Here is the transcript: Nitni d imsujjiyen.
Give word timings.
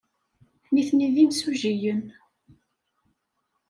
Nitni 0.73 1.07
d 1.13 1.15
imsujjiyen. 1.23 2.01